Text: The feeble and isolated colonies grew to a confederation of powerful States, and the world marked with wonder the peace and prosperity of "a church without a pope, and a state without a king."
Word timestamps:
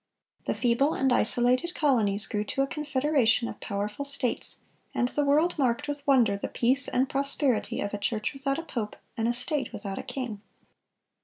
The 0.45 0.55
feeble 0.55 0.95
and 0.95 1.13
isolated 1.13 1.75
colonies 1.75 2.25
grew 2.25 2.43
to 2.45 2.63
a 2.63 2.65
confederation 2.65 3.47
of 3.47 3.59
powerful 3.59 4.03
States, 4.03 4.61
and 4.95 5.09
the 5.09 5.23
world 5.23 5.59
marked 5.59 5.87
with 5.87 6.07
wonder 6.07 6.35
the 6.35 6.47
peace 6.47 6.87
and 6.87 7.07
prosperity 7.07 7.79
of 7.81 7.93
"a 7.93 7.99
church 7.99 8.33
without 8.33 8.57
a 8.57 8.63
pope, 8.63 8.95
and 9.15 9.27
a 9.27 9.33
state 9.33 9.71
without 9.71 9.99
a 9.99 10.01
king." 10.01 10.41